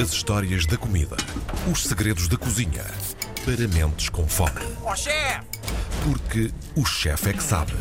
As 0.00 0.12
histórias 0.12 0.64
da 0.64 0.78
comida. 0.78 1.14
Os 1.70 1.84
segredos 1.84 2.26
da 2.26 2.38
cozinha. 2.38 2.84
Para 3.44 3.68
mentes 3.68 4.08
com 4.08 4.26
fome. 4.26 4.60
Ó 4.82 4.96
chefe! 4.96 5.46
Porque 6.02 6.50
o 6.74 6.86
chefe 6.86 7.28
é 7.28 7.32
que 7.34 7.42
sabe. 7.42 7.72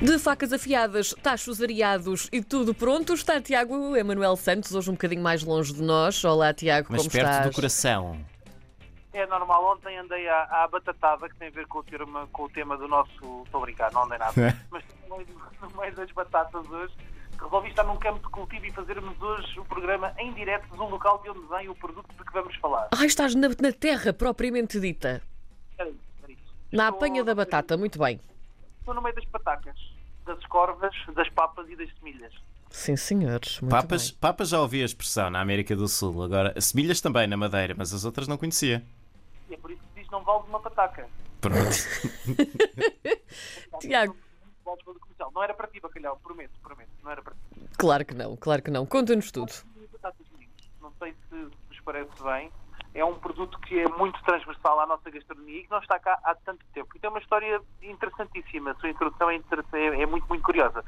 De 0.00 0.20
facas 0.20 0.52
afiadas, 0.52 1.12
tachos 1.20 1.60
areados 1.60 2.28
e 2.30 2.44
tudo 2.44 2.72
pronto, 2.72 3.12
está 3.12 3.40
Tiago 3.40 3.96
Emanuel 3.96 4.36
Santos, 4.36 4.72
hoje 4.72 4.88
um 4.88 4.92
bocadinho 4.92 5.20
mais 5.20 5.42
longe 5.42 5.74
de 5.74 5.82
nós. 5.82 6.24
Olá, 6.24 6.54
Tiago, 6.54 6.88
Mas 6.90 7.00
como 7.00 7.10
perto 7.10 7.28
estás? 7.28 7.46
do 7.48 7.52
coração. 7.52 8.20
É 9.12 9.26
normal, 9.26 9.72
ontem 9.72 9.98
andei 9.98 10.28
à, 10.28 10.62
à 10.62 10.68
batatada, 10.68 11.28
que 11.28 11.34
tem 11.34 11.48
a 11.48 11.50
ver 11.50 11.66
com 11.66 11.80
o, 11.80 11.82
tema, 11.82 12.28
com 12.30 12.44
o 12.44 12.48
tema 12.48 12.76
do 12.76 12.86
nosso. 12.86 13.42
Estou 13.44 13.60
a 13.60 13.60
brincar, 13.62 13.90
não 13.90 14.04
andei 14.04 14.18
nada. 14.18 14.56
Mas 14.70 14.84
no 15.08 15.16
meio, 15.16 15.28
no 15.60 15.80
meio 15.80 15.92
das 15.96 16.12
batatas 16.12 16.64
hoje, 16.70 16.94
resolvi 17.44 17.68
estar 17.68 17.84
num 17.84 17.96
campo 17.96 18.18
de 18.20 18.28
cultivo 18.32 18.66
e 18.66 18.72
fazermos 18.72 19.20
hoje 19.20 19.58
o 19.60 19.64
programa 19.64 20.12
em 20.18 20.32
direto 20.34 20.68
do 20.76 20.84
local 20.84 21.20
de 21.22 21.30
onde 21.30 21.46
vem 21.48 21.68
o 21.68 21.74
produto 21.74 22.08
de 22.16 22.24
que 22.24 22.32
vamos 22.32 22.54
falar. 22.56 22.88
Ah, 22.96 23.06
estás 23.06 23.34
na, 23.34 23.48
na 23.48 23.72
terra 23.72 24.12
propriamente 24.12 24.78
dita. 24.80 25.22
Era 25.78 25.88
isso, 25.90 25.98
era 26.22 26.32
isso. 26.32 26.42
Na 26.72 26.84
Estou- 26.84 26.96
apanha 26.98 27.24
da 27.24 27.34
batata, 27.34 27.76
muito 27.76 27.98
bem. 27.98 28.20
Estou 28.80 28.94
no 28.94 29.02
meio 29.02 29.14
das 29.14 29.24
patacas, 29.26 29.76
das 30.26 30.38
escorvas, 30.38 30.94
das 31.14 31.28
papas 31.30 31.68
e 31.68 31.76
das 31.76 31.88
semilhas. 31.98 32.32
Sim, 32.70 32.96
senhores. 32.96 33.60
Muito 33.60 33.70
Papas, 33.72 34.10
bem. 34.10 34.18
papas 34.20 34.48
já 34.50 34.60
ouvi 34.60 34.82
a 34.82 34.84
expressão 34.84 35.30
na 35.30 35.40
América 35.40 35.74
do 35.74 35.88
Sul. 35.88 36.22
Agora, 36.22 36.58
semilhas 36.60 37.00
também 37.00 37.26
na 37.26 37.36
Madeira, 37.36 37.74
mas 37.76 37.94
as 37.94 38.04
outras 38.04 38.28
não 38.28 38.36
conhecia. 38.36 38.84
E 39.48 39.54
é 39.54 39.56
por 39.56 39.70
isso 39.70 39.80
que 39.94 40.02
diz 40.02 40.10
não 40.10 40.22
vale 40.22 40.44
uma 40.48 40.60
pataca. 40.60 41.08
Pronto. 41.40 41.58
Tiago. 43.80 44.16
Vales 44.68 44.82
para 44.84 44.92
o 44.92 45.00
comercial. 45.00 45.32
Não 45.34 45.42
era 45.42 45.54
para 45.54 45.66
ti, 45.68 45.80
bacalhau, 45.80 46.18
prometo, 46.22 46.52
prometo. 46.62 46.90
Não 47.02 47.10
era 47.10 47.22
para 47.22 47.34
ti. 47.34 47.40
Claro 47.78 48.04
que 48.04 48.14
não, 48.14 48.36
claro 48.36 48.62
que 48.62 48.70
não. 48.70 48.84
Conta-nos 48.84 49.30
tudo. 49.30 49.52
Não 50.80 50.92
sei 50.98 51.14
se 51.28 51.44
vos 51.68 51.80
parece 51.84 52.22
bem. 52.22 52.50
É 52.94 53.04
um 53.04 53.14
produto 53.18 53.58
que 53.60 53.78
é 53.78 53.88
muito 53.88 54.20
transversal 54.24 54.80
à 54.80 54.86
nossa 54.86 55.10
gastronomia 55.10 55.60
e 55.60 55.64
que 55.64 55.70
não 55.70 55.78
está 55.78 55.98
cá 55.98 56.18
há 56.24 56.34
tanto 56.34 56.64
tempo. 56.74 56.88
E 56.94 56.98
tem 56.98 57.08
uma 57.10 57.18
história 57.18 57.60
interessantíssima. 57.82 58.72
A 58.72 58.74
sua 58.76 58.90
introdução 58.90 59.30
é, 59.30 59.36
é- 59.72 60.02
é 60.02 60.06
muito, 60.06 60.26
muito 60.28 60.42
curiosa. 60.42 60.84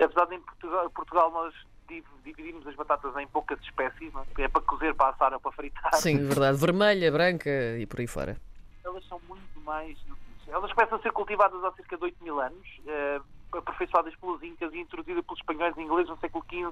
Apesar 0.00 0.26
de 0.26 0.34
em 0.36 0.40
Portugal, 0.40 0.90
Portugal 0.90 1.30
nós 1.30 1.54
div- 1.88 2.04
dividimos 2.24 2.66
as 2.66 2.74
batatas 2.74 3.14
em 3.16 3.26
poucas 3.28 3.60
espécies, 3.60 4.12
é? 4.38 4.42
é 4.42 4.48
para 4.48 4.62
cozer, 4.62 4.94
para 4.94 5.10
assar 5.10 5.32
ou 5.32 5.40
para 5.40 5.52
fritar. 5.52 5.94
Sim, 5.94 6.26
verdade. 6.26 6.56
Vermelha, 6.58 7.10
branca 7.12 7.50
e 7.78 7.86
por 7.86 8.00
aí 8.00 8.06
fora. 8.06 8.36
Elas 8.84 9.04
são 9.06 9.20
muito 9.28 9.60
mais 9.60 9.96
do. 10.04 10.16
Elas 10.52 10.70
começam 10.74 10.98
a 10.98 11.00
ser 11.00 11.12
cultivadas 11.12 11.64
há 11.64 11.72
cerca 11.72 11.96
de 11.96 12.04
8 12.04 12.22
mil 12.22 12.38
anos, 12.38 12.68
eh, 12.86 13.20
aperfeiçoadas 13.52 14.14
pelos 14.16 14.42
incas 14.42 14.70
e 14.74 14.80
introduzidas 14.80 15.24
pelos 15.24 15.40
espanhóis 15.40 15.74
e 15.78 15.80
ingleses 15.80 16.10
no 16.10 16.18
século 16.18 16.44
XV 16.44 16.70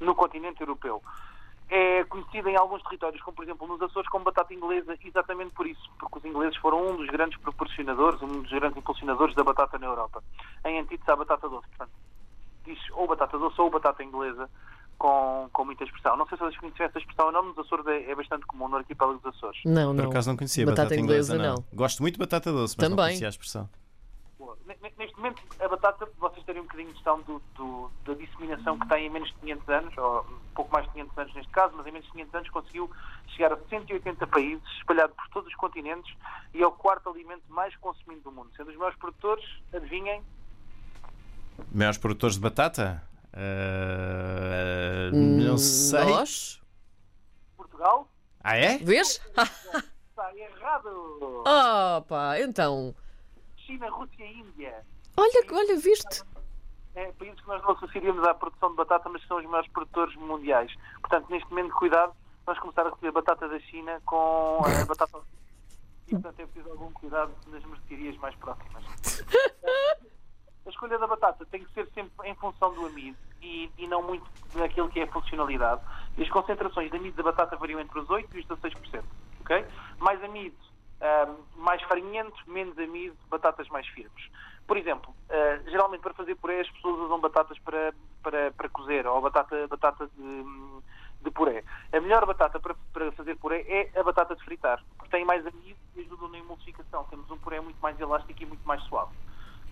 no 0.00 0.12
continente 0.16 0.60
europeu. 0.60 1.00
É 1.70 2.02
conhecida 2.04 2.50
em 2.50 2.56
alguns 2.56 2.82
territórios, 2.82 3.22
como 3.22 3.36
por 3.36 3.44
exemplo 3.44 3.68
nos 3.68 3.80
Açores, 3.80 4.10
como 4.10 4.24
batata 4.24 4.52
inglesa, 4.52 4.98
exatamente 5.04 5.52
por 5.52 5.68
isso, 5.68 5.88
porque 6.00 6.18
os 6.18 6.24
ingleses 6.24 6.56
foram 6.56 6.84
um 6.84 6.96
dos 6.96 7.06
grandes 7.06 7.38
proporcionadores, 7.38 8.20
um 8.22 8.42
dos 8.42 8.50
grandes 8.50 8.76
impulsionadores 8.76 9.36
da 9.36 9.44
batata 9.44 9.78
na 9.78 9.86
Europa, 9.86 10.20
em 10.64 10.80
antítese 10.80 11.08
à 11.08 11.14
batata 11.14 11.48
doce. 11.48 11.68
Portanto, 11.68 11.92
diz 12.64 12.78
ou 12.90 13.06
batata 13.06 13.38
doce 13.38 13.60
ou 13.60 13.70
batata 13.70 14.02
inglesa, 14.02 14.50
com, 15.02 15.48
com 15.52 15.64
muita 15.64 15.82
expressão. 15.82 16.16
Não 16.16 16.26
sei 16.28 16.38
se 16.38 16.44
vocês 16.44 16.56
conhecem 16.58 16.86
essa 16.86 16.98
expressão 16.98 17.26
ou 17.26 17.32
não, 17.32 17.42
nos 17.46 17.58
Açores 17.58 17.84
é, 17.88 18.10
é 18.10 18.14
bastante 18.14 18.46
comum, 18.46 18.68
no 18.68 18.76
arquipélago 18.76 19.18
dos 19.18 19.34
Açores. 19.34 19.60
Não, 19.64 19.94
Por 19.96 20.02
não. 20.04 20.10
acaso 20.10 20.30
não 20.30 20.36
conhecia 20.36 20.64
Batata 20.64 20.82
batata, 20.84 21.00
inglesa, 21.00 21.34
inglesa, 21.34 21.54
não. 21.56 21.64
Gosto 21.74 22.02
muito 22.02 22.14
de 22.14 22.20
batata 22.20 22.52
doce, 22.52 22.76
mas 22.78 22.88
não 22.88 22.96
Também. 22.96 23.10
conhecia 23.10 23.26
a 23.26 23.30
expressão. 23.30 23.68
Neste 24.98 25.16
momento, 25.16 25.42
a 25.60 25.68
batata, 25.68 26.08
vocês 26.18 26.44
terem 26.46 26.60
um 26.62 26.64
bocadinho 26.64 26.88
de 26.90 26.94
noção 26.94 27.20
do, 27.22 27.42
do- 27.54 27.90
da 28.04 28.14
disseminação 28.14 28.78
que 28.78 28.88
tem 28.88 29.06
em 29.06 29.10
menos 29.10 29.28
de 29.30 29.34
500 29.40 29.68
anos, 29.68 29.98
ou 29.98 30.20
um 30.20 30.54
pouco 30.54 30.72
mais 30.72 30.86
de 30.86 30.92
500 30.92 31.18
anos 31.18 31.34
neste 31.34 31.52
caso, 31.52 31.74
mas 31.76 31.86
em 31.86 31.90
menos 31.92 32.06
de 32.06 32.12
500 32.12 32.34
anos 32.34 32.50
conseguiu 32.50 32.90
chegar 33.28 33.52
a 33.52 33.56
180 33.68 34.26
países, 34.28 34.62
espalhado 34.78 35.12
por 35.14 35.28
todos 35.30 35.48
os 35.48 35.54
continentes, 35.56 36.14
e 36.54 36.62
é 36.62 36.66
o 36.66 36.70
quarto 36.72 37.08
alimento 37.10 37.42
mais 37.48 37.74
consumido 37.76 38.22
do 38.22 38.32
mundo. 38.32 38.50
Sendo 38.56 38.70
os 38.70 38.76
maiores 38.76 38.98
produtores, 38.98 39.44
adivinhem, 39.72 40.22
Maiores 41.72 41.98
produtores 41.98 42.36
de 42.36 42.40
batata? 42.40 43.02
Ah, 45.12 45.44
não 45.48 45.58
sei. 45.58 46.00
Hum, 46.00 46.08
Nós? 46.10 46.60
Portugal 47.56 48.08
Ah, 48.42 48.56
é? 48.56 48.78
Vês? 48.78 49.20
está 50.08 50.34
errado. 50.36 51.42
Opa, 51.98 52.38
então. 52.40 52.94
China, 53.56 53.88
Rússia 53.90 54.24
e 54.24 54.40
Índia. 54.40 54.84
Olha, 55.16 55.44
olha, 55.52 55.76
viste? 55.78 56.22
É, 56.94 57.10
países 57.12 57.40
que 57.40 57.46
nós 57.48 57.62
não 57.62 57.70
associaríamos 57.70 58.26
à 58.26 58.34
produção 58.34 58.70
de 58.70 58.76
batata, 58.76 59.08
mas 59.08 59.22
que 59.22 59.28
são 59.28 59.38
os 59.38 59.44
maiores 59.46 59.70
produtores 59.72 60.14
mundiais. 60.16 60.72
Portanto, 61.00 61.28
neste 61.30 61.48
momento, 61.50 61.74
cuidado, 61.74 62.12
vamos 62.44 62.60
começar 62.60 62.86
a 62.86 62.90
receber 62.90 63.12
batata 63.12 63.48
da 63.48 63.58
China 63.60 64.00
com 64.04 64.60
a 64.64 64.84
batata. 64.84 65.18
E, 66.08 66.10
portanto, 66.10 66.40
é 66.40 66.46
preciso 66.46 66.70
algum 66.70 66.92
cuidado 66.92 67.32
nas 67.46 67.64
mercearias 67.64 68.16
mais 68.18 68.34
próximas. 68.36 68.84
A 70.64 70.68
escolha 70.70 70.96
da 70.96 71.06
batata 71.08 71.44
tem 71.46 71.64
que 71.64 71.72
ser 71.72 71.88
sempre 71.92 72.28
em 72.28 72.34
função 72.36 72.72
do 72.74 72.86
amido 72.86 73.16
e, 73.42 73.70
e 73.76 73.86
não 73.86 74.02
muito 74.02 74.24
naquilo 74.54 74.88
que 74.88 75.00
é 75.00 75.04
a 75.04 75.08
funcionalidade. 75.08 75.80
E 76.16 76.22
as 76.22 76.30
concentrações 76.30 76.90
de 76.90 76.96
amido 76.96 77.16
da 77.16 77.22
batata 77.22 77.56
variam 77.56 77.80
entre 77.80 77.98
os 77.98 78.08
8% 78.08 78.28
e 78.34 78.38
os 78.38 78.46
16%. 78.46 79.02
ok? 79.40 79.64
Mais 79.98 80.22
amido, 80.22 80.56
ahm, 81.00 81.36
mais 81.56 81.82
farinhento, 81.82 82.38
menos 82.46 82.78
amido, 82.78 83.16
batatas 83.28 83.68
mais 83.68 83.86
firmes. 83.88 84.30
Por 84.66 84.76
exemplo, 84.76 85.14
ah, 85.30 85.60
geralmente 85.66 86.00
para 86.00 86.14
fazer 86.14 86.34
puré 86.36 86.60
as 86.60 86.70
pessoas 86.70 87.00
usam 87.00 87.20
batatas 87.20 87.58
para, 87.58 87.92
para, 88.22 88.50
para 88.52 88.68
cozer 88.68 89.06
ou 89.06 89.20
batata, 89.20 89.66
batata 89.66 90.08
de, 90.16 90.44
de 91.20 91.30
puré. 91.30 91.64
A 91.92 92.00
melhor 92.00 92.24
batata 92.26 92.60
para, 92.60 92.74
para 92.92 93.12
fazer 93.12 93.36
puré 93.36 93.64
é 93.66 93.98
a 93.98 94.02
batata 94.02 94.36
de 94.36 94.44
fritar, 94.44 94.82
porque 94.96 95.10
tem 95.10 95.24
mais 95.24 95.46
amido 95.46 95.78
e 95.96 96.00
ajuda 96.00 96.28
na 96.28 96.38
emulsificação. 96.38 97.04
Temos 97.04 97.30
um 97.30 97.38
puré 97.38 97.60
muito 97.60 97.80
mais 97.80 97.98
elástico 97.98 98.42
e 98.42 98.46
muito 98.46 98.66
mais 98.66 98.82
suave. 98.84 99.10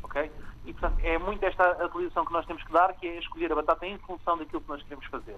Ok? 0.03 0.31
E, 0.65 0.73
portanto, 0.73 0.99
é 1.03 1.19
muito 1.19 1.45
esta 1.45 1.83
a 1.83 1.87
utilização 1.87 2.25
que 2.25 2.33
nós 2.33 2.47
temos 2.47 2.63
que 2.63 2.73
dar, 2.73 2.93
que 2.95 3.07
é 3.07 3.19
escolher 3.19 3.53
a 3.53 3.57
batata 3.57 3.87
em 3.87 3.99
função 3.99 4.37
daquilo 4.37 4.61
que 4.61 4.69
nós 4.69 4.83
queremos 4.83 5.07
fazer. 5.07 5.37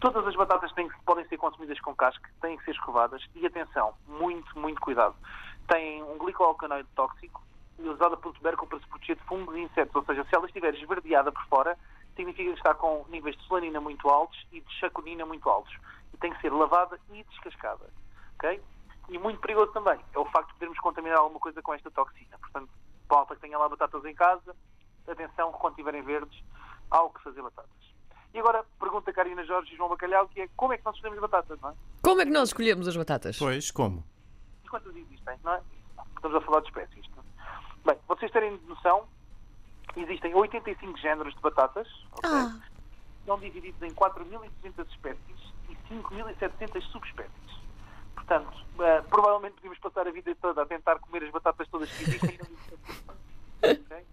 Todas 0.00 0.26
as 0.26 0.36
batatas 0.36 0.72
têm 0.72 0.88
podem 1.04 1.26
ser 1.26 1.36
consumidas 1.36 1.80
com 1.80 1.94
casca, 1.94 2.30
têm 2.40 2.56
que 2.56 2.64
ser 2.64 2.70
escovadas 2.70 3.22
e, 3.34 3.44
atenção, 3.46 3.94
muito, 4.06 4.58
muito 4.58 4.80
cuidado. 4.80 5.14
Têm 5.66 6.02
um 6.02 6.16
glicoalcanoide 6.18 6.88
tóxico 6.94 7.42
e 7.78 7.88
usada 7.88 8.16
pelo 8.16 8.34
tubérculo 8.34 8.68
para 8.68 8.78
se 8.78 8.86
proteger 8.86 9.16
de 9.16 9.24
fungos 9.24 9.54
e 9.56 9.60
insetos, 9.60 9.94
ou 9.94 10.04
seja, 10.04 10.24
se 10.24 10.34
ela 10.34 10.46
estiver 10.46 10.74
esverdeada 10.74 11.30
por 11.32 11.44
fora, 11.46 11.76
significa 12.16 12.50
que 12.50 12.58
está 12.58 12.74
com 12.74 13.04
níveis 13.08 13.36
de 13.36 13.44
solanina 13.44 13.80
muito 13.80 14.08
altos 14.08 14.38
e 14.52 14.60
de 14.60 14.72
chaconina 14.74 15.24
muito 15.26 15.48
altos. 15.48 15.74
E 16.12 16.16
tem 16.16 16.32
que 16.32 16.40
ser 16.40 16.52
lavada 16.52 16.98
e 17.12 17.22
descascada. 17.24 17.88
Ok? 18.34 18.60
E 19.08 19.18
muito 19.18 19.40
perigoso 19.40 19.72
também 19.72 19.98
é 20.12 20.18
o 20.18 20.24
facto 20.26 20.48
de 20.48 20.54
podermos 20.54 20.78
contaminar 20.80 21.18
alguma 21.18 21.40
coisa 21.40 21.62
com 21.62 21.74
esta 21.74 21.90
toxina. 21.90 22.36
Portanto, 22.38 22.68
malta 23.08 23.34
que 23.34 23.40
tenha 23.40 23.58
lá 23.58 23.68
batatas 23.68 24.04
em 24.04 24.14
casa, 24.14 24.54
atenção, 25.06 25.52
quando 25.52 25.72
estiverem 25.72 26.02
verdes, 26.02 26.42
há 26.90 27.02
o 27.02 27.10
que 27.10 27.22
fazer 27.22 27.42
batatas. 27.42 27.70
E 28.34 28.38
agora, 28.38 28.64
pergunta 28.78 29.10
a 29.10 29.14
Karina 29.14 29.44
Jorge 29.44 29.72
e 29.72 29.76
João 29.76 29.88
Bacalhau, 29.88 30.28
que 30.28 30.42
é 30.42 30.48
como 30.56 30.72
é 30.72 30.78
que 30.78 30.84
nós 30.84 30.94
escolhemos 30.94 31.20
batatas, 31.20 31.58
não 31.60 31.70
é? 31.70 31.74
Como 32.02 32.20
é 32.20 32.24
que 32.24 32.30
nós 32.30 32.50
escolhemos 32.50 32.86
as 32.86 32.96
batatas? 32.96 33.38
Pois, 33.38 33.70
como? 33.70 34.04
E 34.64 34.68
quantas 34.68 34.94
existem, 34.94 35.38
não 35.42 35.54
é? 35.54 35.62
Estamos 36.16 36.36
a 36.36 36.40
falar 36.42 36.60
de 36.60 36.68
espécies. 36.68 37.08
não 37.16 37.22
é? 37.22 37.92
Bem, 37.92 38.02
vocês 38.06 38.30
terem 38.30 38.58
noção, 38.66 39.08
existem 39.96 40.34
85 40.34 40.98
géneros 40.98 41.34
de 41.34 41.40
batatas, 41.40 41.88
ok? 42.12 42.30
Ah. 42.30 42.60
São 43.24 43.38
divididos 43.38 43.80
em 43.82 43.94
4.200 43.94 44.86
espécies 44.90 45.54
e 45.68 45.76
5.700 45.92 46.82
subespécies. 46.92 47.58
Portanto, 48.28 48.58
eh, 48.80 49.02
provavelmente 49.08 49.54
podíamos 49.54 49.78
passar 49.78 50.06
a 50.06 50.10
vida 50.10 50.36
toda 50.36 50.62
a 50.62 50.66
tentar 50.66 50.98
comer 50.98 51.24
as 51.24 51.30
batatas 51.30 51.66
todas 51.68 51.90
que 51.90 52.02
existem. 52.02 52.34
e 52.34 52.38
não 52.38 52.46
existem. 52.46 52.78
Ok? 53.62 54.06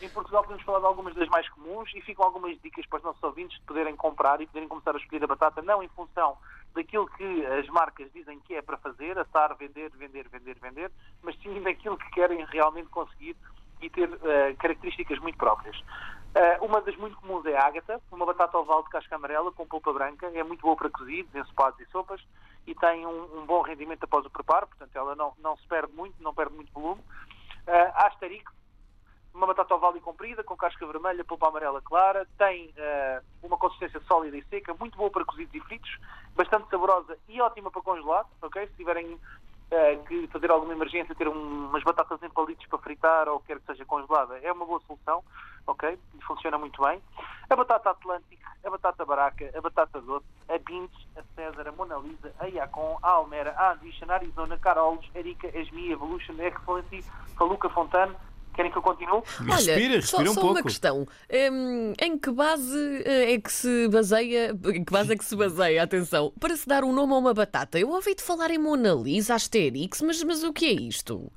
Em 0.00 0.08
Portugal 0.08 0.42
podemos 0.42 0.64
falar 0.64 0.78
de 0.78 0.86
algumas 0.86 1.14
das 1.14 1.28
mais 1.28 1.46
comuns 1.50 1.92
e 1.94 2.00
ficam 2.00 2.24
algumas 2.24 2.58
dicas 2.62 2.86
para 2.86 2.96
os 2.96 3.02
nossos 3.02 3.22
ouvintes 3.22 3.58
de 3.58 3.66
poderem 3.66 3.94
comprar 3.94 4.40
e 4.40 4.46
poderem 4.46 4.68
começar 4.68 4.94
a 4.94 4.98
escolher 4.98 5.24
a 5.24 5.26
batata 5.26 5.60
não 5.60 5.82
em 5.82 5.88
função 5.88 6.38
daquilo 6.74 7.06
que 7.08 7.46
as 7.46 7.68
marcas 7.68 8.10
dizem 8.12 8.40
que 8.40 8.54
é 8.54 8.62
para 8.62 8.78
fazer, 8.78 9.18
assar, 9.18 9.54
vender, 9.56 9.90
vender, 9.96 10.28
vender, 10.28 10.56
vender, 10.58 10.92
mas 11.22 11.36
sim 11.42 11.60
daquilo 11.62 11.98
que 11.98 12.10
querem 12.10 12.42
realmente 12.46 12.88
conseguir 12.88 13.36
e 13.82 13.90
ter 13.90 14.08
eh, 14.22 14.54
características 14.58 15.18
muito 15.18 15.36
próprias. 15.36 15.76
Eh, 16.34 16.58
uma 16.60 16.80
das 16.80 16.96
muito 16.96 17.16
comuns 17.16 17.44
é 17.46 17.56
a 17.56 17.66
ágata, 17.66 18.00
uma 18.12 18.26
batata 18.26 18.58
oval 18.58 18.82
de 18.82 18.90
casca 18.90 19.16
amarela 19.16 19.50
com 19.52 19.66
polpa 19.66 19.92
branca, 19.92 20.26
é 20.26 20.42
muito 20.42 20.60
boa 20.62 20.76
para 20.76 20.90
cozidos, 20.90 21.34
ensopados 21.34 21.80
e 21.80 21.86
sopas 21.86 22.20
e 22.66 22.74
tem 22.74 23.06
um, 23.06 23.40
um 23.40 23.46
bom 23.46 23.62
rendimento 23.62 24.04
após 24.04 24.24
o 24.26 24.30
preparo, 24.30 24.66
portanto 24.66 24.94
ela 24.94 25.16
não, 25.16 25.32
não 25.38 25.56
se 25.56 25.66
perde 25.66 25.92
muito, 25.94 26.22
não 26.22 26.34
perde 26.34 26.54
muito 26.54 26.72
volume. 26.72 27.02
A 27.66 28.06
Asterix, 28.06 28.50
uma 29.34 29.46
batata 29.46 29.74
oval 29.74 29.96
e 29.96 30.00
comprida, 30.00 30.42
com 30.42 30.56
casca 30.56 30.86
vermelha, 30.86 31.24
polpa 31.24 31.48
amarela 31.48 31.80
clara, 31.82 32.26
tem 32.36 32.72
eh, 32.76 33.22
uma 33.42 33.56
consistência 33.56 34.00
sólida 34.00 34.36
e 34.36 34.44
seca, 34.44 34.74
muito 34.74 34.96
boa 34.96 35.10
para 35.10 35.24
cozidos 35.24 35.54
e 35.54 35.60
fritos, 35.60 35.98
bastante 36.34 36.68
saborosa 36.68 37.16
e 37.28 37.40
ótima 37.40 37.70
para 37.70 37.82
congelar, 37.82 38.26
ok? 38.42 38.66
Se 38.66 38.74
tiverem 38.74 39.18
eh, 39.70 39.96
que 40.08 40.26
fazer 40.28 40.50
alguma 40.50 40.72
emergência, 40.72 41.14
ter 41.14 41.28
um- 41.28 41.66
umas 41.68 41.82
batatas 41.82 42.22
em 42.22 42.30
palitos 42.30 42.66
para 42.66 42.78
fritar 42.78 43.28
ou 43.28 43.40
quer 43.40 43.58
que 43.60 43.66
seja 43.66 43.84
congelada, 43.84 44.38
é 44.38 44.50
uma 44.52 44.64
boa 44.64 44.80
solução, 44.86 45.22
ok? 45.66 45.98
Funciona 46.26 46.56
muito 46.58 46.80
bem. 46.82 47.02
A 47.50 47.56
batata 47.56 47.90
Atlântico, 47.90 48.42
a 48.64 48.70
batata 48.70 49.04
Baraca, 49.04 49.50
a 49.54 49.60
batata 49.60 50.00
Doce, 50.00 50.24
a 50.48 50.58
Bintes, 50.58 50.98
a 51.16 51.22
César, 51.34 51.68
a 51.68 51.72
Mona 51.72 51.96
Lisa, 51.98 52.32
a 52.38 52.46
Iacon, 52.46 52.98
a 53.02 53.10
Almera, 53.10 53.54
a 53.58 53.72
Ambition, 53.72 54.10
a 54.10 54.14
Arizona, 54.14 54.56
Carolos, 54.58 55.08
Erika, 55.14 55.48
Esmi, 55.58 55.90
Evolution, 55.90 56.34
Excellency, 56.40 57.04
Faluca 57.36 57.68
Fontane. 57.68 58.16
Querem 58.58 58.72
que 58.72 58.78
eu 58.78 58.82
continue? 58.82 59.22
Respira, 59.46 60.02
só, 60.02 60.16
respira 60.16 60.30
um 60.32 60.34
só 60.34 60.40
pouco. 60.40 60.56
uma 60.56 60.62
questão. 60.64 61.06
Hum, 61.52 61.92
em 61.96 62.18
que 62.18 62.28
base 62.32 63.04
eh, 63.04 63.34
é 63.34 63.40
que 63.40 63.52
se 63.52 63.88
baseia, 63.88 64.50
em 64.50 64.84
que 64.84 64.92
base 64.92 65.12
é 65.12 65.16
que 65.16 65.24
se 65.24 65.36
baseia, 65.36 65.80
atenção, 65.80 66.32
para 66.40 66.56
se 66.56 66.66
dar 66.66 66.82
um 66.82 66.92
nome 66.92 67.12
a 67.12 67.18
uma 67.18 67.32
batata? 67.32 67.78
Eu 67.78 67.90
ouvi-te 67.90 68.20
falar 68.20 68.50
em 68.50 68.58
Mona 68.58 68.94
Lisa, 68.94 69.36
Asterix, 69.36 70.02
mas, 70.02 70.24
mas 70.24 70.42
o 70.42 70.52
que 70.52 70.66
é 70.66 70.72
isto? 70.72 71.30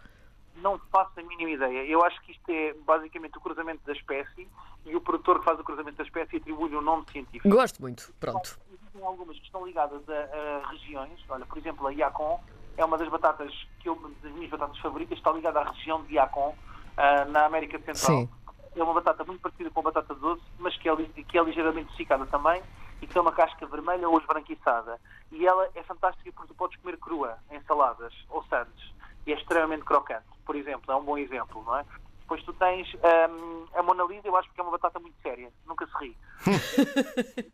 Não 0.64 0.80
faço 0.92 1.12
a 1.20 1.22
mínima 1.22 1.52
ideia. 1.52 1.86
Eu 1.86 2.04
acho 2.04 2.20
que 2.24 2.32
isto 2.32 2.50
é 2.50 2.74
basicamente 2.88 3.38
o 3.38 3.42
cruzamento 3.42 3.82
da 3.86 3.94
espécie 3.94 4.48
e 4.88 4.96
o 4.96 5.00
produtor 5.00 5.38
que 5.38 5.46
faz 5.46 5.60
o 5.60 5.64
cruzamento 5.64 5.98
da 5.98 6.04
espécie 6.04 6.38
atribui-lhe 6.38 6.76
um 6.76 6.82
nome 6.82 7.04
científico. 7.12 7.48
Gosto 7.48 7.84
muito, 7.84 8.12
pronto. 8.20 8.60
Existem 8.74 9.04
algumas 9.06 9.38
que 9.38 9.46
estão 9.46 9.64
ligadas 9.64 10.02
a, 10.10 10.64
a 10.64 10.72
regiões. 10.72 11.20
Olha, 11.30 11.46
por 11.46 11.60
exemplo, 11.60 11.86
a 11.86 11.94
Iacon 11.94 12.44
é 12.78 12.84
uma 12.84 12.98
das 12.98 13.10
batatas 13.10 13.54
que 13.80 13.90
eu, 13.90 14.12
das 14.24 14.32
minhas 14.32 14.50
batatas 14.50 14.80
favoritas, 14.80 15.20
está 15.20 15.32
ligada 15.32 15.60
à 15.60 15.70
região 15.70 16.02
de 16.06 16.16
Iacon, 16.16 16.56
ah, 16.98 17.26
na 17.26 17.46
América 17.46 17.78
Central. 17.80 18.22
Sim. 18.22 18.30
É 18.76 18.84
uma 18.84 18.94
batata 18.94 19.24
muito 19.24 19.42
parecida 19.42 19.70
com 19.70 19.82
a 19.82 19.84
batata 19.84 20.16
doce, 20.16 20.42
mas 20.58 20.76
que 20.78 20.88
é, 20.88 20.96
que 20.96 21.38
é 21.38 21.44
ligeiramente 21.44 21.92
dessicada 21.92 22.26
também 22.26 22.62
e 23.02 23.08
que 23.08 23.14
tem 23.14 23.22
uma 23.22 23.32
casca 23.32 23.66
vermelha 23.66 24.08
ou 24.08 24.18
esbranquiçada. 24.20 25.00
E 25.32 25.46
ela 25.46 25.70
é 25.76 25.84
fantástica 25.84 26.32
porque 26.32 26.54
tu 26.54 26.56
podes 26.56 26.80
comer 26.80 26.98
crua, 26.98 27.38
em 27.50 27.60
saladas 27.64 28.14
ou 28.30 28.44
sandes. 28.46 28.94
E 29.26 29.34
é 29.34 29.36
extremamente 29.36 29.84
crocante, 29.84 30.26
por 30.46 30.56
exemplo. 30.56 30.92
É 30.92 30.96
um 30.96 31.04
bom 31.04 31.18
exemplo, 31.18 31.64
não 31.64 31.78
é? 31.78 31.86
Depois 32.22 32.44
tu 32.44 32.54
tens 32.54 32.88
ahm, 33.04 33.66
a 33.74 33.84
Mona 33.84 34.04
Lisa, 34.06 34.28
eu 34.28 34.36
acho 34.38 34.50
que 34.52 34.60
é 34.60 34.64
uma 34.64 34.72
batata 34.72 35.00
muito 35.00 35.20
séria. 35.22 35.52
Nunca 35.66 35.86
se 35.86 35.98
ri. 35.98 36.18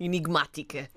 Enigmática. 0.00 0.88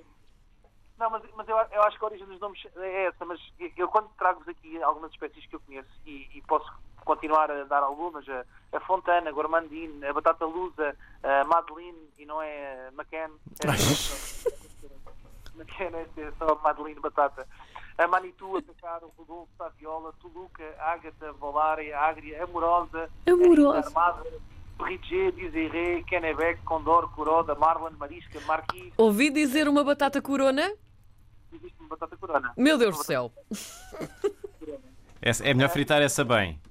Não, 0.97 1.09
mas, 1.11 1.23
mas 1.35 1.47
eu, 1.47 1.55
eu 1.57 1.83
acho 1.83 1.97
que 1.97 2.05
a 2.05 2.07
origem 2.07 2.25
dos 2.25 2.39
nomes 2.39 2.59
é 2.77 3.05
essa, 3.05 3.25
mas 3.25 3.39
eu, 3.59 3.71
eu 3.77 3.87
quando 3.87 4.09
trago-vos 4.17 4.47
aqui 4.47 4.81
algumas 4.81 5.11
espécies 5.11 5.45
que 5.45 5.55
eu 5.55 5.59
conheço 5.59 5.89
e, 6.05 6.27
e 6.33 6.41
posso 6.47 6.71
continuar 7.07 7.49
a 7.49 7.63
dar 7.63 7.81
algumas, 7.81 8.27
a, 8.29 8.43
a 8.73 8.79
Fontana, 8.81 9.29
a 9.29 9.33
Gourmandine, 9.33 10.05
a 10.05 10.13
Batata 10.13 10.45
Lusa, 10.45 10.95
a 11.23 11.43
Madeline, 11.45 11.97
e 12.19 12.25
não 12.25 12.41
é 12.41 12.89
McCann, 12.93 13.31
é, 13.63 13.67
McCann 15.57 15.95
é, 15.95 16.05
é 16.21 16.31
só 16.37 16.59
Madeline 16.63 16.99
Batata, 16.99 17.47
a 17.97 18.07
Manitou, 18.07 18.57
a 18.57 18.61
Tacaro, 18.61 19.11
Rodolfo, 19.17 19.49
Saviola, 19.57 20.13
Tuluca, 20.21 20.63
Ágata, 20.79 21.31
Volária, 21.33 21.97
Ágria, 21.97 22.43
Amorosa, 22.43 23.09
Amorosa. 23.25 23.79
Armada, 23.87 24.23
Perrigé, 24.77 25.31
Dizeré, 25.31 26.03
Kennebec, 26.03 26.61
Condor, 26.63 27.09
Coroda, 27.15 27.55
Marlon, 27.55 27.91
Marisca, 27.97 28.39
Marquis, 28.41 28.93
Ouvi 28.97 29.31
dizer 29.31 29.67
uma 29.67 29.83
batata 29.83 30.21
corona? 30.21 30.71
existe 31.51 31.75
uma 31.79 31.89
batata 31.89 32.15
corona. 32.17 32.53
Meu 32.57 32.77
Deus 32.77 32.97
do 32.97 33.03
céu. 33.03 33.31
Essa- 35.21 35.43
É 35.47 35.53
melhor 35.53 35.69
fritar 35.69 36.01
essa 36.01 36.23
bem. 36.23 36.61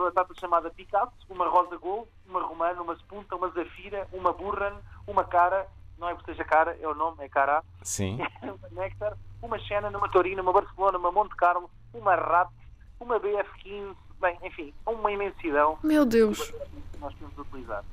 Batata 0.00 0.34
chamada 0.38 0.70
Picasso, 0.70 1.12
uma 1.28 1.46
rosa 1.48 1.76
gold, 1.76 2.08
uma 2.26 2.42
romana, 2.42 2.80
uma 2.82 2.96
spunta, 2.96 3.36
uma 3.36 3.48
zafira, 3.50 4.06
uma 4.12 4.32
burran, 4.32 4.76
uma 5.06 5.24
cara, 5.24 5.66
não 5.98 6.08
é 6.08 6.14
porque 6.14 6.32
seja 6.32 6.44
cara, 6.44 6.76
é 6.80 6.88
o 6.88 6.94
nome, 6.94 7.24
é 7.24 7.28
cara, 7.28 7.62
Sim. 7.82 8.18
uma 8.42 8.82
néctar, 8.82 9.16
uma 9.42 9.58
Xena, 9.58 9.88
uma 9.88 10.08
Torina, 10.08 10.42
uma 10.42 10.52
Barcelona, 10.52 10.98
uma 10.98 11.12
Monte 11.12 11.34
Carlo, 11.36 11.70
uma 11.94 12.14
Rat, 12.14 12.50
uma 12.98 13.18
BF15, 13.20 13.94
bem, 14.20 14.38
enfim, 14.42 14.74
uma 14.86 15.10
imensidão 15.10 15.78
Meu 15.82 16.04
Deus. 16.04 16.50
que 16.50 16.98
nós 16.98 17.14
podemos 17.14 17.38
utilizar. 17.38 17.84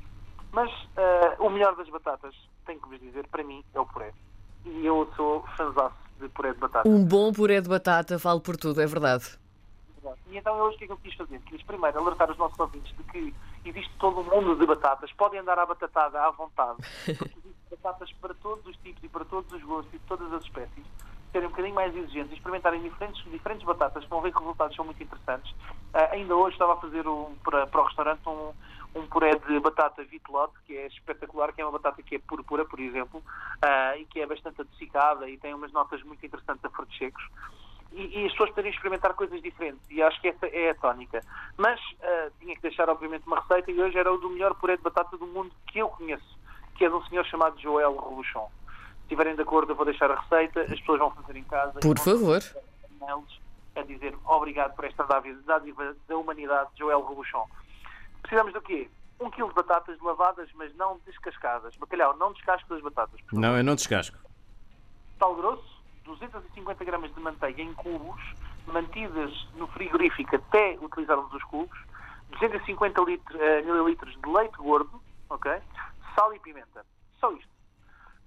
Mas 0.51 0.71
eh, 0.95 1.35
o 1.39 1.49
melhor 1.49 1.75
das 1.75 1.89
batatas, 1.89 2.33
tenho 2.65 2.79
que 2.79 2.87
vos 2.89 2.99
dizer, 2.99 3.27
para 3.27 3.43
mim, 3.43 3.63
é 3.73 3.79
o 3.79 3.85
puré. 3.85 4.11
E 4.65 4.85
eu 4.85 5.09
sou 5.15 5.45
fãzaço 5.55 5.95
de 6.19 6.27
puré 6.29 6.53
de 6.53 6.59
batata. 6.59 6.87
Um 6.87 7.05
bom 7.05 7.31
puré 7.31 7.61
de 7.61 7.69
batata 7.69 8.17
vale 8.17 8.39
por 8.39 8.57
tudo, 8.57 8.81
é 8.81 8.85
verdade. 8.85 9.37
E 10.29 10.37
então 10.37 10.57
hoje 10.59 10.75
o 10.75 10.79
que 10.79 10.83
é 10.83 10.87
que 10.87 10.93
eu 10.93 10.97
quis 10.97 11.13
fazer? 11.15 11.39
Quis 11.41 11.61
primeiro 11.63 11.99
alertar 11.99 12.29
os 12.29 12.37
nossos 12.37 12.59
ouvintes 12.59 12.95
de 12.95 13.03
que 13.03 13.33
existe 13.65 13.93
todo 13.97 14.19
um 14.19 14.23
mundo 14.23 14.55
de 14.55 14.65
batatas, 14.65 15.11
podem 15.13 15.39
andar 15.39 15.57
à 15.59 15.65
batatada 15.65 16.21
à 16.21 16.29
vontade, 16.31 16.77
porque 17.17 17.39
existem 17.39 17.77
batatas 17.81 18.11
para 18.13 18.33
todos 18.35 18.65
os 18.65 18.75
tipos 18.77 19.03
e 19.03 19.09
para 19.09 19.25
todos 19.25 19.51
os 19.51 19.63
gostos 19.63 19.93
e 19.93 19.97
de 19.97 20.05
todas 20.05 20.31
as 20.33 20.43
espécies. 20.43 20.85
Serem 21.31 21.47
um 21.47 21.51
bocadinho 21.51 21.75
mais 21.75 21.95
exigentes 21.95 22.31
e 22.31 22.35
experimentarem 22.35 22.81
diferentes, 22.81 23.23
diferentes 23.29 23.65
batatas, 23.65 24.05
vão 24.05 24.21
ver 24.21 24.31
que 24.31 24.37
os 24.37 24.43
resultados 24.43 24.75
são 24.75 24.85
muito 24.85 25.01
interessantes. 25.03 25.53
Ah, 25.93 26.09
ainda 26.11 26.35
hoje 26.35 26.55
estava 26.55 26.73
a 26.73 26.77
fazer 26.77 27.05
um, 27.07 27.35
para, 27.43 27.67
para 27.67 27.81
o 27.81 27.85
restaurante 27.85 28.29
um, 28.29 28.53
um 28.95 29.07
puré 29.07 29.35
de 29.35 29.59
batata 29.59 30.03
vitelote, 30.05 30.53
que 30.65 30.75
é 30.77 30.87
espetacular, 30.87 31.51
que 31.51 31.61
é 31.61 31.65
uma 31.65 31.73
batata 31.73 32.01
que 32.01 32.15
é 32.15 32.19
púrpura, 32.19 32.63
por 32.63 32.79
exemplo, 32.79 33.21
ah, 33.61 33.97
e 33.97 34.05
que 34.05 34.21
é 34.21 34.25
bastante 34.25 34.61
adocicada 34.61 35.29
e 35.29 35.37
tem 35.37 35.53
umas 35.53 35.71
notas 35.73 36.01
muito 36.03 36.25
interessantes 36.25 36.63
a 36.63 36.69
frutos 36.69 36.97
secos 36.97 37.23
e, 37.91 38.19
e 38.19 38.25
as 38.25 38.31
pessoas 38.31 38.49
poderiam 38.49 38.73
experimentar 38.73 39.13
coisas 39.13 39.41
diferentes 39.41 39.81
e 39.89 40.01
acho 40.01 40.19
que 40.21 40.27
essa 40.27 40.47
é 40.47 40.71
a 40.71 40.75
tónica. 40.75 41.21
Mas 41.57 41.79
ah, 42.01 42.29
tinha 42.39 42.55
que 42.55 42.61
deixar, 42.61 42.89
obviamente, 42.89 43.25
uma 43.25 43.39
receita 43.39 43.71
e 43.71 43.81
hoje 43.81 43.97
era 43.97 44.11
o 44.11 44.17
do 44.17 44.29
melhor 44.29 44.53
puré 44.55 44.77
de 44.77 44.83
batata 44.83 45.17
do 45.17 45.27
mundo 45.27 45.51
que 45.67 45.79
eu 45.79 45.89
conheço, 45.89 46.37
que 46.75 46.85
é 46.85 46.89
de 46.89 46.95
um 46.95 47.03
senhor 47.05 47.25
chamado 47.25 47.59
Joel 47.59 47.93
Robuchon. 47.93 48.49
Se 48.67 49.03
estiverem 49.03 49.35
de 49.35 49.41
acordo, 49.41 49.71
eu 49.71 49.75
vou 49.75 49.85
deixar 49.85 50.11
a 50.11 50.19
receita, 50.19 50.61
as 50.61 50.79
pessoas 50.79 50.99
vão 50.99 51.11
fazer 51.11 51.35
em 51.37 51.43
casa. 51.43 51.79
Por 51.79 51.97
favor. 51.99 52.41
a 53.75 53.81
dizer 53.83 54.15
obrigado 54.25 54.75
por 54.75 54.85
esta 54.85 55.03
dádiva 55.45 55.95
da 56.07 56.17
humanidade, 56.17 56.69
Joel 56.77 57.01
Robuchon. 57.01 57.47
Precisamos 58.21 58.53
do 58.53 58.61
quê? 58.61 58.89
Um 59.19 59.31
quilo 59.31 59.49
de 59.49 59.55
batatas 59.55 59.99
lavadas, 60.01 60.49
mas 60.53 60.75
não 60.75 60.99
descascadas. 61.05 61.75
Bacalhau, 61.77 62.15
não 62.17 62.33
descasque 62.33 62.69
das 62.69 62.81
batatas. 62.81 63.19
Não, 63.31 63.57
eu 63.57 63.63
não 63.63 63.75
descasco. 63.75 64.17
sal 65.17 65.35
grosso, 65.35 65.76
250 66.07 66.83
gramas 66.85 67.13
de 67.13 67.19
manteiga 67.19 67.61
em 67.61 67.73
cubos, 67.73 68.19
mantidas 68.65 69.31
no 69.53 69.67
frigorífico 69.67 70.35
até 70.35 70.77
utilizarmos 70.81 71.31
os 71.33 71.43
cubos, 71.43 71.77
250 72.31 73.01
litro- 73.01 73.41
eh, 73.41 73.61
mililitros 73.61 74.13
de 74.19 74.29
leite 74.29 74.57
gordo, 74.57 75.01
ok? 75.29 75.51
Sal 76.15 76.33
e 76.33 76.39
pimenta. 76.39 76.85
Só 77.19 77.31
isto. 77.31 77.49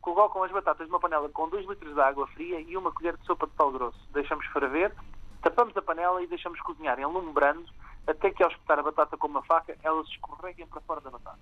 Colocam 0.01 0.43
as 0.43 0.51
batatas 0.51 0.87
numa 0.89 1.01
panela 1.01 1.29
com 1.29 1.49
2 1.49 1.67
litros 1.69 1.95
de 1.95 2.01
água 2.01 2.27
fria 2.29 2.61
e 2.61 2.77
uma 2.77 2.91
colher 2.93 3.17
de 3.17 3.25
sopa 3.27 3.47
de 3.47 3.53
sal 3.55 3.71
grosso. 3.71 3.99
Deixamos 4.11 4.47
ferver, 4.47 4.95
tapamos 5.43 5.77
a 5.77 5.83
panela 5.83 6.23
e 6.23 6.27
deixamos 6.27 6.61
cozinhar 6.61 6.99
em 6.99 7.05
lume 7.05 7.33
brando 7.33 7.67
até 8.07 8.31
que 8.31 8.43
ao 8.43 8.51
espetar 8.51 8.79
a 8.79 8.83
batata 8.83 9.17
com 9.19 9.27
uma 9.27 9.43
faca 9.43 9.77
elas 9.83 10.07
escorreguem 10.09 10.67
para 10.67 10.81
fora 10.83 11.01
da 11.03 11.11
batata. 11.11 11.39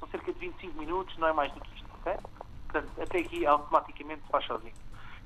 São 0.00 0.08
cerca 0.08 0.32
de 0.32 0.38
25 0.40 0.76
minutos, 0.78 1.16
não 1.18 1.28
é 1.28 1.32
mais 1.32 1.52
do 1.52 1.60
que 1.60 1.74
isto, 1.76 1.88
ok? 2.00 2.16
Portanto, 2.68 3.02
até 3.02 3.18
aqui 3.20 3.46
automaticamente 3.46 4.22
faz 4.30 4.44
sozinho. 4.46 4.74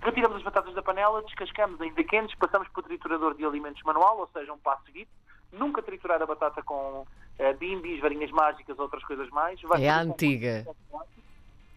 Retiramos 0.06 0.36
as 0.36 0.42
batatas 0.44 0.72
da 0.72 0.82
panela, 0.82 1.20
descascamos 1.22 1.80
ainda 1.80 2.04
quentes, 2.04 2.32
passamos 2.36 2.68
para 2.68 2.78
o 2.78 2.82
triturador 2.84 3.34
de 3.34 3.44
alimentos 3.44 3.82
manual, 3.82 4.18
ou 4.20 4.28
seja, 4.32 4.52
um 4.52 4.58
passo 4.58 4.84
seguinte. 4.84 5.10
Nunca 5.50 5.82
triturar 5.82 6.22
a 6.22 6.26
batata 6.26 6.62
com 6.62 7.04
eh, 7.40 7.52
bimbis, 7.54 8.00
varinhas 8.00 8.30
mágicas 8.30 8.78
ou 8.78 8.84
outras 8.84 9.02
coisas 9.02 9.28
mais. 9.30 9.60
Vai 9.62 9.82
É 9.82 9.90
a 9.90 9.98
antiga. 9.98 10.64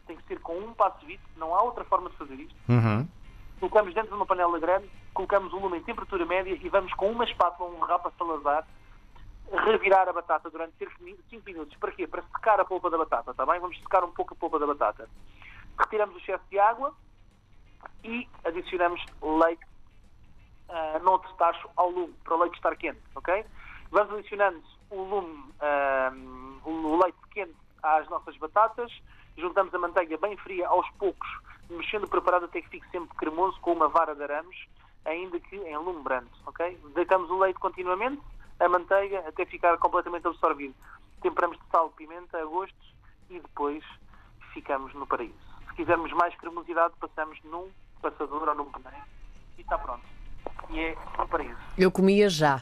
Tem 0.05 0.15
que 0.15 0.23
ser 0.27 0.39
com 0.41 0.59
um 0.59 0.75
passo 0.75 0.99
seguinte, 0.99 1.23
não 1.37 1.55
há 1.55 1.63
outra 1.63 1.83
forma 1.85 2.07
de 2.11 2.17
fazer 2.17 2.35
isto. 2.35 2.55
Uhum. 2.69 3.07
Colocamos 3.59 3.95
dentro 3.95 4.11
de 4.11 4.15
uma 4.15 4.27
panela 4.27 4.59
grande, 4.59 4.87
colocamos 5.11 5.51
o 5.51 5.57
lume 5.57 5.79
em 5.79 5.83
temperatura 5.83 6.23
média 6.23 6.55
e 6.61 6.69
vamos 6.69 6.93
com 6.93 7.09
uma 7.09 7.23
espátula, 7.23 7.67
um 7.67 7.79
rapa 7.79 8.13
salazar, 8.15 8.67
revirar 9.65 10.07
a 10.07 10.13
batata 10.13 10.51
durante 10.51 10.77
cerca 10.77 11.03
de 11.03 11.17
5 11.31 11.45
minutos. 11.47 11.75
Para 11.77 11.91
quê? 11.93 12.05
Para 12.05 12.21
secar 12.21 12.59
a 12.59 12.65
polpa 12.65 12.91
da 12.91 12.97
batata, 12.99 13.31
está 13.31 13.43
bem? 13.43 13.59
Vamos 13.59 13.79
secar 13.79 14.03
um 14.03 14.11
pouco 14.11 14.35
a 14.35 14.37
polpa 14.37 14.59
da 14.59 14.67
batata. 14.67 15.09
Retiramos 15.79 16.15
o 16.15 16.19
excesso 16.19 16.43
de 16.51 16.59
água 16.59 16.93
e 18.03 18.27
adicionamos 18.45 19.03
leite 19.21 19.65
uh, 20.69 21.03
noutro 21.03 21.31
tacho 21.33 21.69
ao 21.75 21.89
lume, 21.89 22.13
para 22.23 22.35
o 22.35 22.39
leite 22.39 22.55
estar 22.55 22.75
quente, 22.75 23.01
ok? 23.15 23.45
Vamos 23.91 24.13
adicionando 24.13 24.61
o 24.91 25.01
lume, 25.01 25.53
ah, 25.61 26.11
o 26.65 26.97
leite 27.01 27.17
quente 27.31 27.55
às 27.81 28.07
nossas 28.09 28.35
batatas, 28.37 28.91
juntamos 29.37 29.73
a 29.73 29.79
manteiga 29.79 30.17
bem 30.17 30.37
fria 30.37 30.67
aos 30.67 30.87
poucos, 30.91 31.27
mexendo 31.69 32.03
o 32.03 32.09
preparado 32.09 32.45
até 32.45 32.61
que 32.61 32.69
fique 32.69 32.89
sempre 32.89 33.15
cremoso 33.17 33.59
com 33.61 33.73
uma 33.73 33.87
vara 33.87 34.15
de 34.15 34.23
arames, 34.23 34.57
ainda 35.05 35.39
que 35.39 35.55
em 35.55 35.77
lume 35.77 36.03
brando, 36.03 36.29
ok? 36.45 36.77
Deitamos 36.93 37.29
o 37.31 37.39
leite 37.39 37.59
continuamente, 37.59 38.21
a 38.59 38.67
manteiga, 38.67 39.23
até 39.27 39.45
ficar 39.45 39.77
completamente 39.77 40.27
absorvido. 40.27 40.75
Temperamos 41.21 41.57
de 41.57 41.65
sal, 41.71 41.89
pimenta 41.91 42.37
a 42.37 42.45
gosto 42.45 42.75
e 43.29 43.39
depois 43.39 43.83
ficamos 44.53 44.93
no 44.93 45.07
paraíso. 45.07 45.48
Se 45.79 45.85
quisermos 45.85 46.11
mais 46.11 46.35
cremosidade, 46.35 46.93
passamos 46.99 47.39
num 47.45 47.69
passador 48.01 48.49
ou 48.49 48.53
num 48.55 48.65
paneiro 48.65 49.05
e 49.57 49.61
está 49.61 49.77
pronto. 49.77 50.03
E 50.69 50.77
é 50.77 50.97
um 51.17 51.25
paraíso. 51.25 51.55
Eu 51.77 51.89
comia 51.89 52.27
já. 52.29 52.61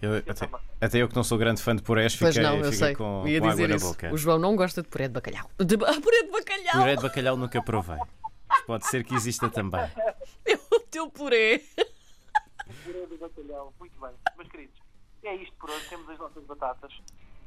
Eu, 0.00 0.18
até, 0.18 0.48
até 0.80 0.98
eu 1.02 1.08
que 1.08 1.16
não 1.16 1.24
sou 1.24 1.36
grande 1.36 1.60
fã 1.60 1.74
de 1.74 1.82
purés, 1.82 2.14
Pois 2.14 2.32
fiquei, 2.36 2.48
não, 2.48 2.58
eu 2.58 2.64
fiquei 2.70 2.78
sei. 2.78 2.94
com, 2.94 3.26
Ia 3.26 3.40
com 3.40 3.46
água 3.46 3.50
dizer 3.56 3.68
na 3.68 3.74
isso. 3.74 3.88
boca. 3.88 4.12
O 4.12 4.16
João 4.16 4.38
não 4.38 4.54
gosta 4.54 4.80
de 4.80 4.88
puré 4.88 5.08
de 5.08 5.14
bacalhau. 5.14 5.50
De... 5.58 5.74
Ah, 5.74 5.98
puré 6.00 6.22
de 6.22 6.30
bacalhau! 6.30 6.72
Puré 6.78 6.94
de 6.96 7.02
bacalhau 7.02 7.36
nunca 7.36 7.60
provei. 7.64 7.98
Mas 8.48 8.60
pode 8.60 8.86
ser 8.86 9.02
que 9.02 9.12
exista 9.16 9.48
também. 9.48 9.80
É 10.46 10.54
o 10.76 10.80
teu 10.88 11.10
puré. 11.10 11.58
Purê 12.84 13.06
de 13.06 13.16
bacalhau, 13.16 13.74
muito 13.80 14.00
bem. 14.00 14.10
Meus 14.36 14.48
queridos, 14.48 14.78
é 15.24 15.34
isto 15.34 15.54
por 15.56 15.68
hoje. 15.68 15.88
Temos 15.88 16.08
as 16.08 16.18
nossas 16.20 16.44
batatas. 16.44 16.92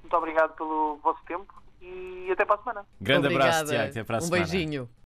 Muito 0.01 0.17
obrigado 0.17 0.53
pelo 0.55 0.97
vosso 0.97 1.23
tempo 1.23 1.62
e 1.83 2.31
até 2.31 2.45
para 2.45 2.55
a 2.55 2.57
semana. 2.59 2.85
Grande 2.99 3.27
Obrigada. 3.27 3.49
abraço, 3.51 3.71
Tiago. 3.71 3.89
Até 3.89 4.03
para 4.03 4.17
a 4.17 4.19
um 4.19 4.21
semana. 4.21 4.45
beijinho. 4.45 4.89